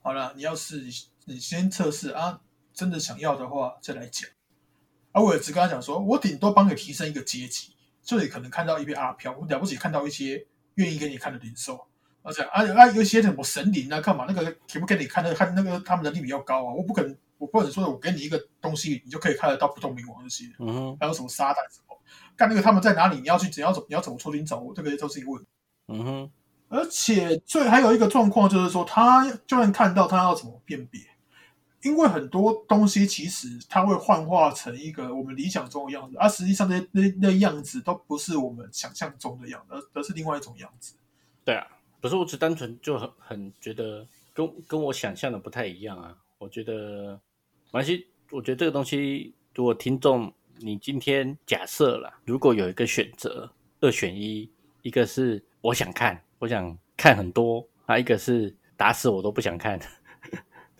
[0.00, 0.82] 好了，你要是
[1.26, 2.40] 你先测试啊，
[2.72, 4.30] 真的想要的话再来讲。
[5.12, 7.75] 啊我也只跟他讲说，我顶多帮你提升一个阶级，
[8.06, 11.84] 就你可能看到一片阿飘，我了不起看到一些愿意给你看的灵兽，
[12.22, 15.24] 而且啊啊有一些什么神灵啊，干嘛那个给不给你看？
[15.24, 21.98] 那看那个他们的力比较高啊，我不可能，我不能说我给你一个东西，你就可以看得到不动明王那些，嗯，还有什么撒旦什么，
[22.36, 25.48] 看那个他们在哪里，你要去怎样怎你要怎么出灵找，这个都是一个问题，
[25.88, 26.30] 嗯哼，
[26.68, 31.00] 而且最还有一个状况就是说，他就算看到，他要怎么辨别？
[31.82, 40.94] 因为很多东西其实它会幻化成一个我们理想中的样子，而实际上那那那样子都不是我们想象中的样子，而而是另外一种样子。
[41.44, 41.66] 对啊，
[42.00, 46.16] 不是我只单纯就很很觉得跟跟我想象的不太一样啊。
[46.38, 47.18] 我觉得，
[47.70, 54.50] 关系，我觉得这个东西，如果听众你今天假设了，如果有一个选择，二选一，
[54.82, 59.80] 一个是我想看，我想看很多，啊，一个是打死我都不想看。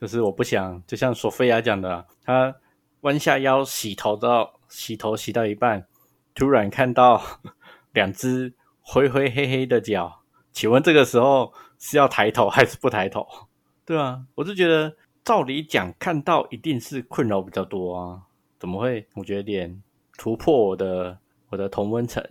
[0.01, 2.55] 就是我不想，就像索菲亚讲的，他
[3.01, 5.87] 弯下腰洗头到洗头洗到一半，
[6.35, 7.23] 突然看到
[7.93, 10.21] 两只灰灰黑黑的脚，
[10.53, 13.27] 请问这个时候是要抬头还是不抬头？
[13.85, 18.23] 对啊，我就觉得照理讲看到一定是困扰比较多啊，
[18.59, 19.09] 怎么会？
[19.15, 19.83] 我觉得有点
[20.19, 22.23] 突破我的我的同温层。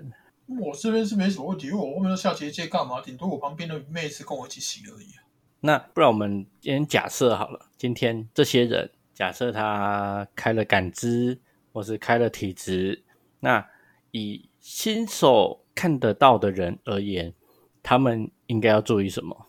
[0.48, 3.02] 我这边是没什么问题，因为我后面的下结界干嘛？
[3.02, 5.25] 顶多我旁边的妹是跟我一起洗而已啊。
[5.66, 11.40] 那不然我们先假设好了，今天这些人假设他开了感知，
[11.74, 13.04] 或是开了体质，
[13.40, 13.68] 那
[14.12, 17.34] 以新手看得到的人而言，
[17.82, 19.48] 他们应该要注意什么？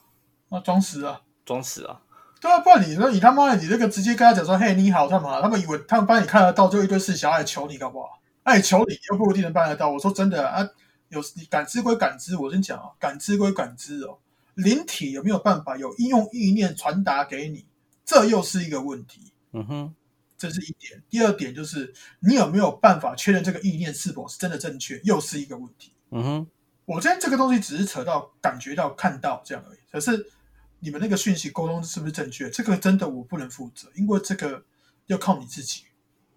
[0.49, 1.21] 啊，装死啊！
[1.45, 2.01] 装死啊！
[2.41, 5.43] 对啊，不然你说你他妈的，你这个直接跟他讲说，嘿，你好，干嘛？
[5.43, 8.21] 他们以为他们帮你看得到，就一堆事小来求你，搞不好？
[8.45, 9.91] 哎，求你又不一定能办得到。
[9.91, 10.67] 我说真的啊，
[11.11, 14.19] 有你感知归感知，我先讲啊，感知归感知哦，
[14.57, 17.65] 灵体有没有办法有应用意念传达给你？
[18.05, 19.33] 这又是一个问题。
[19.53, 19.95] 嗯哼，
[20.37, 21.03] 这是一点。
[21.09, 25.93] 第二点就是你有没有办法确认这个意念是否是真的正确，又是一个问题。
[26.11, 26.47] 嗯哼，
[26.85, 30.31] 我今天这个东西只是扯到感觉到看到这样而已，可是。
[30.79, 32.51] 你们那个讯息沟通是不是正确？
[32.51, 34.63] 这个真的我不能负责，因为这个
[35.07, 35.85] 要靠你自己，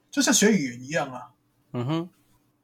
[0.10, 1.32] 就像学语言一样啊。
[1.73, 2.10] 嗯哼，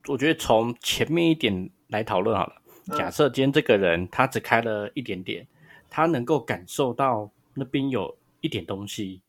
[0.08, 2.62] 我觉得从前面一点来讨论好了。
[2.98, 5.48] 假设今天这个人他只开了一点点，
[5.90, 9.22] 他能够感受到那边有一点东西。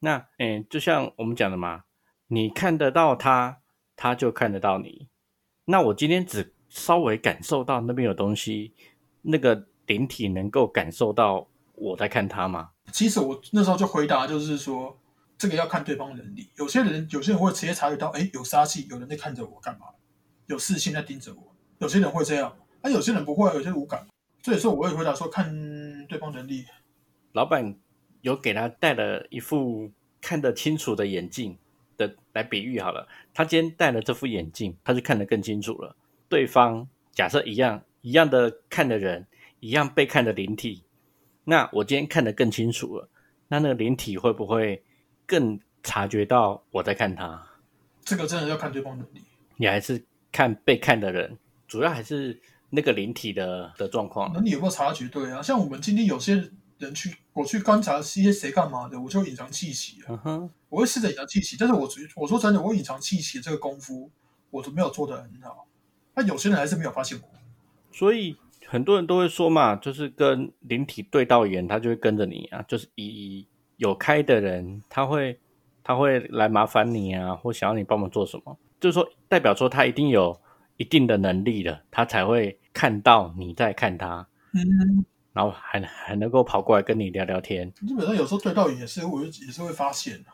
[0.00, 1.84] 那，嗯，就像我们讲的嘛，
[2.28, 3.58] 你看得到他，
[3.96, 5.08] 他就看得到你。
[5.66, 8.72] 那我今天只稍微感受到那边有东西，
[9.22, 11.48] 那个灵体能够感受到。
[11.76, 12.70] 我在看他吗？
[12.92, 14.96] 其实我那时候就回答，就是说
[15.36, 16.48] 这个要看对方能力。
[16.54, 19.86] 有些人，有些人会直接察觉到，哎，有杀气，有人在看着我干嘛？
[20.46, 21.56] 有视线在盯着我。
[21.78, 24.06] 有些人会这样，那有些人不会，有些人无感。
[24.42, 26.66] 所以说，我会回答说，看对方能力。
[27.32, 27.74] 老板
[28.20, 31.56] 有给他戴了一副看得清楚的眼镜
[31.96, 33.08] 的来比喻好了。
[33.32, 35.96] 他今天戴了这副眼镜，他就看得更清楚了。
[36.28, 39.26] 对方假设一样一样的看的人，
[39.60, 40.84] 一样被看的灵体。
[41.44, 43.08] 那我今天看得更清楚了，
[43.48, 44.84] 那那个灵体会不会
[45.24, 47.42] 更察觉到我在看他？
[48.04, 49.22] 这个真的要看对方能力。
[49.56, 52.38] 你还是看被看的人，主要还是
[52.74, 54.30] 那个灵体的的状况。
[54.34, 55.08] 那你有没有察觉？
[55.08, 60.06] 对啊，像我们今天有些人去，我去观察一些谁干嘛的，我就隐藏气息啊。
[60.08, 64.10] 嗯哼，我会试着隐藏气息，但是我我说真的，我隐藏气息这个功夫，
[64.50, 65.66] 我都没有做的很好。
[66.14, 67.28] 那有些人还是没有发现我，
[67.92, 68.36] 所以。
[68.66, 72.62] 很多人都会说嘛，就是跟灵体对到眼，他就会跟着你啊。
[72.62, 75.38] 就是以有开的人，他会
[75.84, 80.40] 他会来麻烦你啊，或想要你帮忙做什么，就是说代表说他一定有
[80.76, 87.72] 一定的能力了，他才会看到你在看他，嗯，然后还还能够跑过来跟你聊聊天。
[87.86, 90.30] 基本上有时候对到也是我也是会发现的，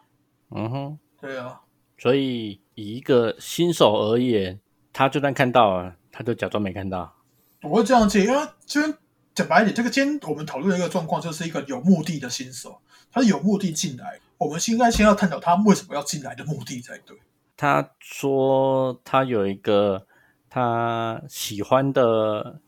[0.51, 1.61] 嗯哼，对啊。
[1.99, 4.59] 所以以一个新手而言，
[4.93, 7.15] 他就算看到了，他就假装没看到。
[7.63, 8.99] 我会这样解，因为这边
[9.35, 12.81] 讲白一点，这个今天我们讨论的一个状况，就是一个有目的的新手，
[13.13, 17.15] 他是有目的进来，我们应该先要探讨他为什么要进来的目的才对。
[17.55, 20.07] 他说他有一个
[20.51, 22.61] 他喜欢的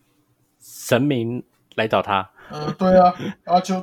[0.58, 2.30] 神明来找他。
[2.50, 3.14] 嗯，对啊，
[3.44, 3.78] 啊就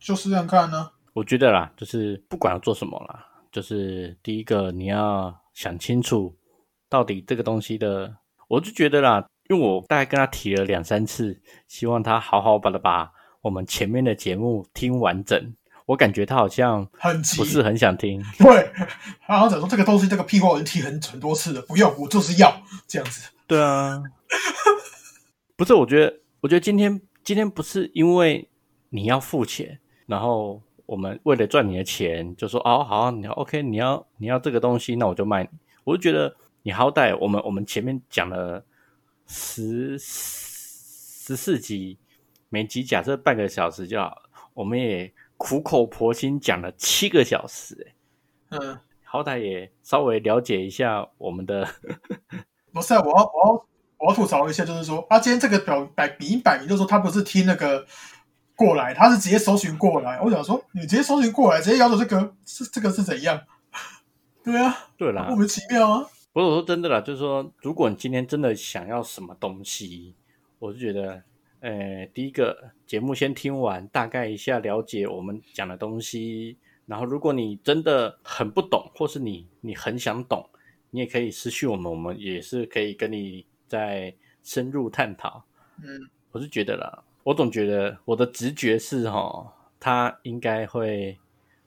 [0.00, 0.90] 就是这样看呢。
[1.12, 6.36] 我觉得啦，就是不管要做什么啦，就是第一个你要想清楚，
[6.88, 8.16] 到底这个东西的，
[8.48, 9.24] 我就觉得啦。
[9.48, 15.54] 因为我大概跟他提了两三次，希望他好好把它把我们前面的节目听完整。
[15.86, 18.22] 我感觉他好像很不是很想听。
[18.38, 18.70] 对，
[19.26, 23.30] 他好像说这个东西这个屁话我已经提很很多次了，不用，我就是要这样子。
[23.46, 24.02] 对啊，
[25.56, 28.48] 不是，我觉得，我觉得今天今天不是因为
[28.90, 35.48] 你要付钱，然后我们为了赚你的钱，就说哦好，你要 OK，你要你要这个东西，那我就卖你。
[35.84, 38.64] 我就觉得你好歹我们我们前面讲了。
[39.28, 41.98] 十十四集，
[42.48, 44.16] 每集假设半个小时就好，
[44.54, 47.94] 我们也苦口婆心讲了七个小时，
[48.50, 51.68] 嗯，好歹也稍微了解一下我们的。
[52.72, 53.66] 不是，我要我要
[53.98, 57.86] 我要吐槽一下，就是说，啊，今天这个表摆明摆明就说他不是听那个
[58.54, 60.20] 过来，他是直接搜寻过来。
[60.20, 63.40] 我想说，你直接搜寻过来，直接要求这个是这个是怎样？
[64.44, 66.06] 对啊，对啦，莫名其妙啊。
[66.32, 70.14] 不是我说真的啦，就是说，如果你今天真的想要什么东西，
[70.58, 71.22] 我是觉得，
[71.66, 76.56] 呃，第一个节目先听完，大概一下了解我们讲的东西。
[76.86, 80.48] 然后，如果你真的很不懂，或是你你很想懂，
[80.90, 84.14] 你也可以私讯我们，我们也是可以跟你再
[84.44, 85.42] 深入探讨。
[85.82, 91.18] 嗯，我是觉得啦，我总觉得我的直觉是哈，他应该会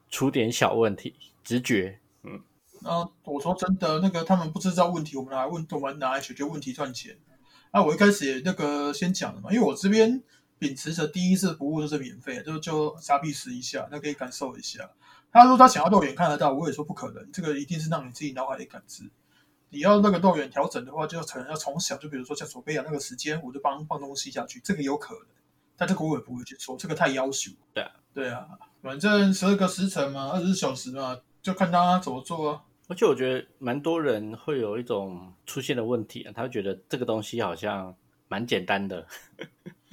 [0.09, 1.13] 出点小问题，
[1.43, 1.99] 直觉。
[2.23, 2.41] 嗯
[2.85, 7.17] 啊，我说真的，那个他们不知道问题，我们来问，我们拿来解决问题赚钱。
[7.71, 10.23] 啊，我一开始也那个先讲了嘛，因为我这边
[10.57, 14.89] 秉持着第一次服务就是免费，就就傻逼试一下，那可以感受一下。
[15.31, 19.09] 他说他想要肉眼看得到，我也说不可能，这个一定是让你自己脑海里感知。
[19.69, 25.23] 你要那个肉眼调整的话，就可能要从小，就比如说像索菲亚那个时间，我就帮放东西下去，这个有可能。
[25.77, 27.51] 但这个我也不会去说，这个太要求。
[27.71, 28.47] 对啊，对啊，
[28.81, 32.63] 反正十二个时辰嘛，二十四小时嘛，就看他怎么做啊。
[32.89, 37.95] 而且我觉得蛮多人会有一种出现的问题啊，他会觉得这个东西好像
[38.27, 39.05] 蛮简单的。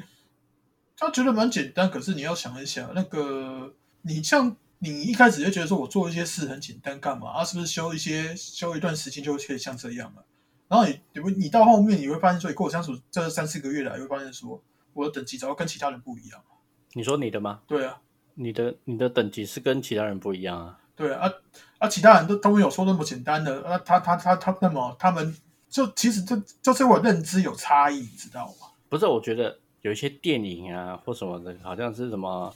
[0.97, 7.44] 他觉得蛮简单，可是你要想一想，那个你像你一开始就觉得说我做一些事很简单，干嘛啊？
[7.44, 10.24] 是不是修一些修一段时间就可以像这样了？
[10.66, 14.62] 然后你你会你到后面你会发现说，你跟我相处这三四个月来，你会发现说
[14.94, 16.42] 我的等级早就跟其他人不一样。
[16.94, 17.61] 你说你的吗？
[17.66, 18.01] 对啊，
[18.32, 20.80] 你的你的等级是跟其他人不一样啊。
[20.97, 21.30] 对啊
[21.78, 25.36] 啊，其他人都都没有说那么简单的啊，他他他他那么他们
[25.68, 28.68] 就其实这就是我认知有差异，你知道吗？
[28.88, 32.55] 不是，我觉得有一些电影啊或什么的，好像是什么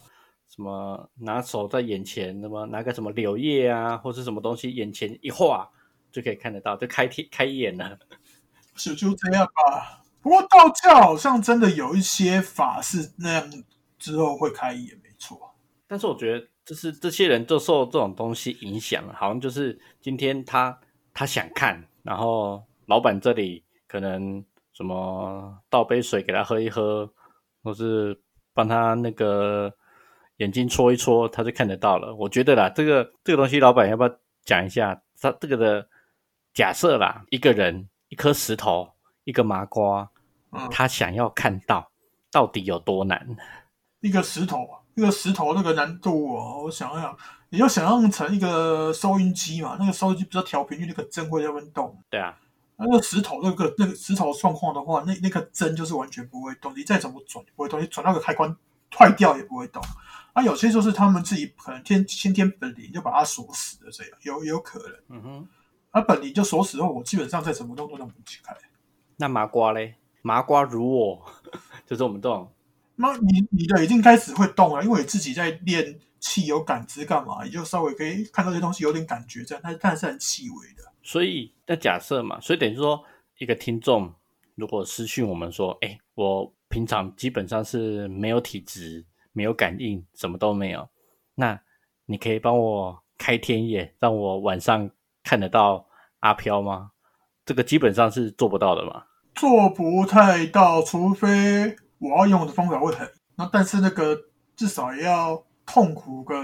[0.49, 5.68] 什么拿手在眼前，那么拿个什么柳叶啊，或是什么东西眼前一画
[6.11, 7.99] 就可以看得到，就开天开眼了。
[8.74, 10.03] 是就这样吧。
[10.22, 13.64] 不过道教好像真的有一些法是那样
[13.99, 15.55] 之后会开眼，没错。
[15.86, 20.79] 但是我觉得，就是这些人就受这种东西影响，好像就是今天他
[21.12, 27.12] 他想看，然后老板这里可能什么倒杯水给他喝一喝，
[27.64, 28.16] 或是
[28.55, 29.75] 帮他那个
[30.37, 32.14] 眼睛搓一搓，他就看得到了。
[32.14, 35.03] 我觉得啦，这个这个东西，老板要不要讲一下？
[35.21, 35.89] 他这个的
[36.55, 38.89] 假设啦，一个人一颗石头，
[39.25, 40.09] 一个麻瓜，
[40.53, 41.91] 嗯，他想要看到
[42.31, 43.37] 到底有多难？
[44.03, 44.68] 一个石头，
[45.01, 47.16] 一个石头那个难度哦，我想想，
[47.48, 51.98] 你就想象成一个收音机嘛，那个收音机不是调频率，那个针会在那边动。
[52.11, 52.36] 对啊，
[52.76, 58.55] 那个石头那个那个石头状况的话，那那个针就是完全不会动，你再怎么转也不会动，你转那个开关
[58.94, 59.82] 坏掉也不会动。
[60.34, 64.92] 啊，有些就是他们自己可能天先天本领就把它锁死了，这样有有可能。
[65.09, 65.48] 嗯哼。
[65.92, 68.57] 啊，本领就锁死后，我基本上再怎么动都弄不起来。
[69.16, 69.96] 那麻瓜嘞？
[70.22, 71.24] 麻瓜如我，
[71.86, 72.53] 就是我们这种。
[73.01, 77.44] 那你你的已经开始会动了，因为你自己在练气有感知干嘛？
[77.44, 80.92] 也就稍微可以看到这些东西有点感觉，这样，但但是很细微的。
[81.03, 83.03] 所以那假设嘛，所以等于说
[83.38, 84.12] 一个听众
[84.55, 90.88] 如果私讯我们说，哎，我平常基本上是没有体质、没有感应，什么都没有，
[91.34, 91.61] 那
[92.07, 94.90] 你可以帮我开天眼，让我晚上。
[95.22, 95.86] 看得到
[96.20, 96.92] 阿飘吗？
[97.44, 99.05] 这个基本上是做不到的嘛。
[99.34, 104.20] 做不太到，除非我要用的方法会很那，但是那个
[104.57, 106.34] 至少也要痛苦个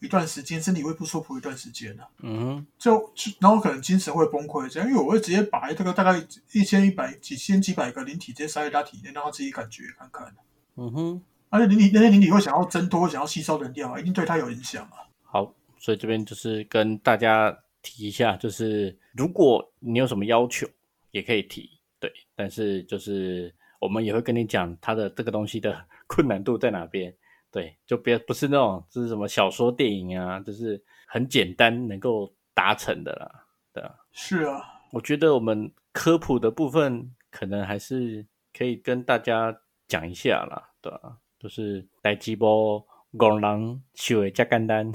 [0.00, 2.02] 一段时间，身体会不舒服一段时间呢。
[2.22, 6.20] 嗯，就然后可能精神会崩溃这样，因为我会直接把这个大概
[6.52, 10.34] 一千一百几千几百个灵体直接塞在他体内，让他自己感觉看看。
[10.74, 15.06] 嗯哼，而且灵体那些灵体会想要挣脱，想要吸收能量啊，一定对他有影响啊。
[15.22, 15.54] 好。
[15.82, 20.68] 所以这边就是跟大家提一下，就是如果你有什么要求，
[21.10, 22.12] 也可以提，对。
[22.36, 23.50] 但是就是
[23.80, 27.12] 我们也会跟你讲它的这个东西的困难度在哪边，
[27.50, 27.76] 对。
[27.84, 33.28] 就别不是那种就是什么小说、电影啊，就是很简单能够达成的啦，
[33.72, 33.92] 对啊。
[34.12, 34.62] 是啊，
[34.92, 38.24] 我觉得我们科普的部分可能还是
[38.56, 41.16] 可以跟大家讲一下啦，对啊。
[41.40, 44.92] 就是来几波工人修的加干单。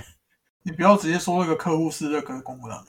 [0.62, 2.86] 你不要直接说那个客户是那个公能，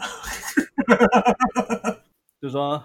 [2.41, 2.85] 就说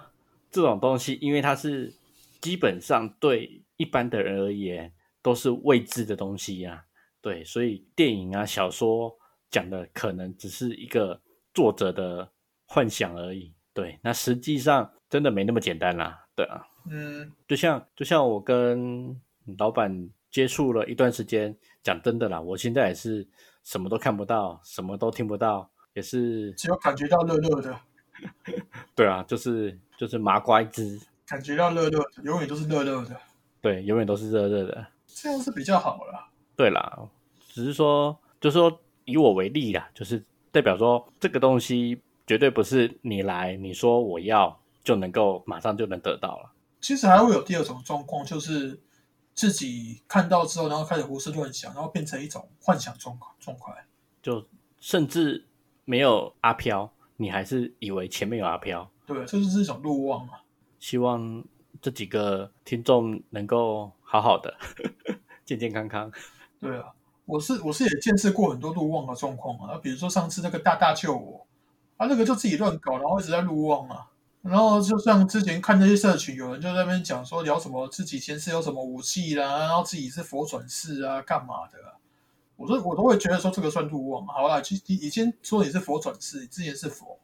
[0.50, 1.94] 这种东西，因为它是
[2.42, 6.86] 基本上对一般的人而言都是未知的东西呀，
[7.22, 9.16] 对，所以电影啊、小说
[9.50, 11.22] 讲的可能只是一个
[11.54, 12.32] 作者的
[12.66, 19.16] 幻想而已，对，那实际上真的没那么简单啦，对啊，嗯，就像就像我跟
[19.58, 23.28] 老板接触了一段时间，讲真的啦，我现在也是。
[23.64, 27.80] 什么都看不到，什么都听不到，也是只有感觉到热热的。
[28.96, 31.00] 对啊，就是就是麻瓜一只，
[31.32, 33.16] 感觉到热热的，永远都是热热的。
[33.62, 36.28] 对，永远都是热热的，这样是比较好了。
[36.58, 37.00] 对啦，
[37.48, 40.22] 只是说，就是说以我为例啦，就是
[40.52, 46.52] 代表说这个东西绝对不是你来你说我要就能够马上就能得到了。
[46.82, 48.80] 其实还会有第二种状况，就是。
[49.34, 53.74] 自己看到之后，然后开始胡思乱想，然后变成一种幻想状状况，
[54.22, 54.46] 就
[54.82, 55.48] 甚至
[55.86, 58.92] 没有阿飘，你还是以为前面有阿飘。
[59.08, 60.34] 对，这就是一种路望嘛。
[60.82, 61.46] 希望
[61.80, 64.58] 这几个听众能够好好的，
[65.46, 66.12] 健健康康。
[66.60, 66.92] 对啊，
[67.26, 71.46] 我是我是也见识过很多路望的状况啊，比如说上次那个大大救我，
[71.98, 74.08] 啊，那个就自己乱搞，然后一直在路望啊。
[74.42, 81.78] 然后就像之前看那些社群，有人就在那边讲说聊什么自己前世有什么武器啦，然后自己是佛转世啊，干嘛的？
[82.56, 84.26] 我说我都会觉得说这个算入妄。
[84.26, 87.20] 好了，就你已经说你是佛转世，你之前是佛，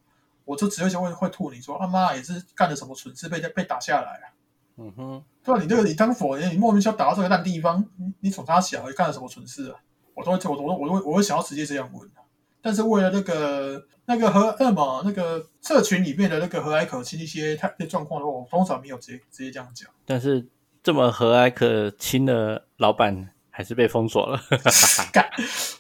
[0.48, 4.26] 我就只会会会吐你说他妈也是干了什么蠢事被被打下来啊。
[4.78, 5.62] 嗯哼，对吧？
[5.62, 9.76] 你这个你当佛，你莫名其妙打到这个烂地方，你你从他小，你干了什么蠢事啊？
[10.14, 12.10] 我都会我我我会我会想要直接这样问
[12.62, 19.90] 但是为了那个那个和那么那个社群里面的那个和蔼可亲一些太状况的话，我通常没有直接直接这样讲。
[20.06, 20.48] 但是
[20.82, 24.40] 这么和蔼可亲的老板还是被封锁了。
[25.14, 25.30] 干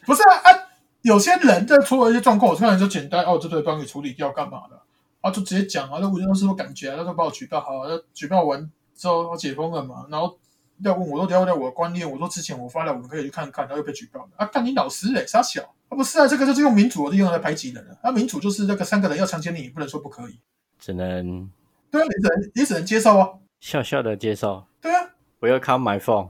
[0.05, 0.66] 不是啊啊！
[1.07, 4.77] 有些人在出了一些状况，我突然就简单哦，这对帮你处理掉干嘛的？
[5.21, 10.37] 啊，就直接讲啊，那我当时我感觉啊，那就把我举报好，那举报完之后解封了嘛，然后
[10.83, 20.37] 要问我都聊聊我的观念，我说之前我发了，我们可以去看看，然后又被举报了啊，干你老师嘞，傻小啊，不是啊，这个就是用民主的地方来排挤人了，啊，民主就是那个三个人要强奸你，你不能说不可以，
[20.77, 21.49] 只能
[21.89, 23.29] 对啊，你只能你只能接受啊，
[23.61, 24.65] 笑笑的接受。
[24.81, 26.29] 对啊， 不要 come my phone。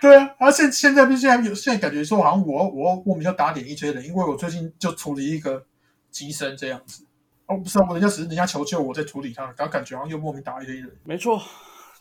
[0.00, 5.66] 对啊，啊现现在不是现在有现在感觉说好像我我莫名要打脸一堆人，因为我最近就处理一个
[6.10, 7.04] 机身这样子。
[7.46, 10.90] 哦，不是啊，我人家只是人家求救，我在处理他，然后感觉好像又莫名打一堆人。
[11.04, 11.42] 没错，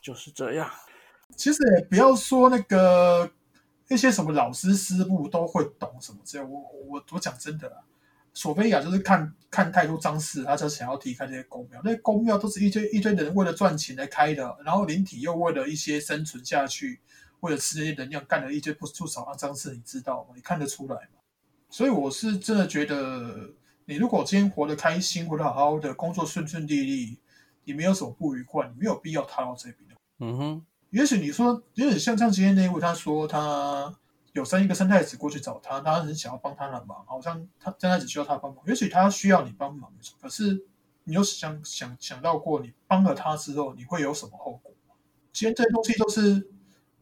[0.01, 0.69] 就是这样。
[1.35, 3.29] 其实也不要说那个
[3.87, 7.77] 那些什么老师师傅都会懂什么这样，我我我讲真的啦，
[8.33, 16.99] 索菲亚就是看看太多张氏，他就想要离开这些公庙，那些公庙都是一堆一堆人为了赚钱来开的，然后灵体又为了一些生存下去，
[17.41, 20.29] 为了吃那些能量干了一堆不不少肮脏事，你知道吗？
[20.35, 21.19] 你看得出来吗？
[21.69, 23.51] 所以我是真的觉得，
[23.85, 27.19] 你如果今天活得开心，活得好好的，工作顺顺利利，
[27.63, 29.89] 你没有什么不愉快，你没有必要踏到这边。
[30.19, 33.95] 嗯哼，也许你说，也许像像今天那位，他说他
[34.33, 40.65] 有生一个三太子过去找他，他很想要帮他的忙，好像他生太子需要他帮忙，也许他需要你帮忙，可是
[41.03, 44.95] 你有想想想到过，你帮了他之后，你会有什么后果吗？
[45.31, 46.51] 今天这些东西都是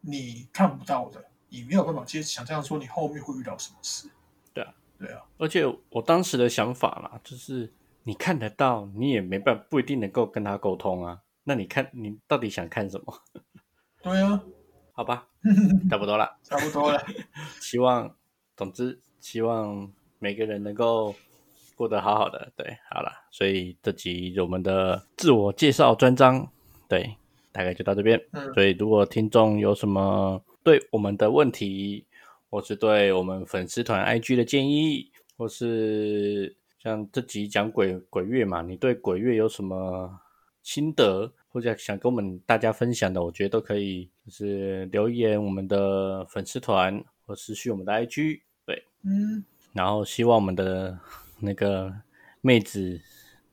[0.02, 4.10] 你看不到的，你没有办法接想这样说，你后面会遇到什么事？
[4.54, 7.74] 对啊，对啊，而且我当时的想法啦，就是
[8.04, 11.22] 你看得到，你也没办法，不一定能够跟他沟通啊。
[11.44, 13.22] 那你看，你到底想看什么？
[14.04, 14.44] 对啊，
[14.94, 15.28] 好吧，
[15.90, 16.38] 差不多了。
[16.44, 17.02] 差不多了。
[17.62, 18.16] 希望，
[18.56, 21.16] 总之，希望每个人能够
[21.76, 22.52] 过得好好的。
[22.56, 26.52] 对，好了，所以这集我们的自我介绍专章，
[26.88, 27.18] 对，
[27.58, 28.22] 大概就到这边。
[28.34, 32.06] 嗯所以，如果听众有什么对我们的问题，
[32.52, 40.20] 或是对我们粉丝团 IG 的建议，或是像这集讲鬼鬼月嘛，你对鬼月有什么
[40.62, 49.44] 心得，或者想跟我们大家分享的，我觉得都可以，就是留言我们的粉丝团或私讯我们的 IG，对，嗯，
[49.74, 50.98] 然后希望我们的
[51.40, 51.92] 那个
[52.42, 53.02] 妹子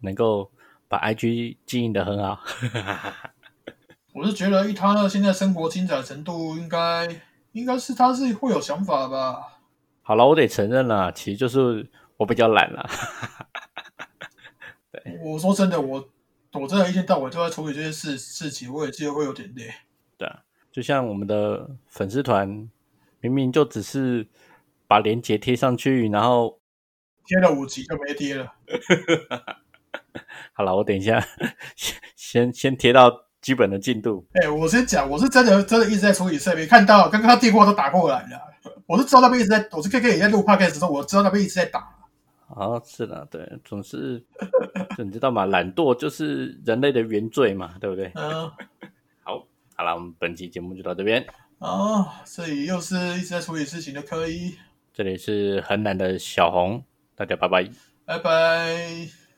[0.01, 0.51] 能够
[0.89, 2.39] 把 IG 经营的很好。
[4.15, 7.09] 我是觉得以他的现在生活精彩程度，应该
[7.51, 9.59] 应该是他是会有想法吧。
[10.03, 12.89] 好了，我得承认了，其实就是我比较懒了。
[14.93, 15.19] 对。
[15.21, 16.09] 我说真的，我
[16.53, 19.69] 我真的一天到晚都在处理这些事事情，我也觉得会有点累。
[20.17, 22.71] 对啊，就像我们的粉丝团，
[23.19, 24.29] 明明就只是
[24.87, 26.61] 把链接贴上去，然后
[27.27, 28.53] 贴了五集就没贴了。
[30.55, 31.21] 好了，我等一下
[31.75, 34.27] 先先先贴到基本的进度。
[34.33, 38.41] 哎、我先讲，我是真的真的一直在处理设备，看到刚刚他电话都打过来了，
[38.87, 41.87] 我是知道那边一直在，我是 K K 也在录 podcast 的时候，我知道那边一直在打。
[42.49, 44.19] 哦，是的，对，总是
[44.97, 45.45] 就你知道吗？
[45.45, 48.11] 懒惰就是人类的原罪嘛，对不对？
[48.15, 48.51] 嗯
[49.23, 51.25] 好，好了，我们本期节目就到这边。
[51.59, 54.55] 哦，这里又是一直在处理事情的科一，
[54.93, 56.83] 这里是很懒的小红，
[57.15, 57.69] 大家拜拜。
[58.07, 59.24] 拜拜。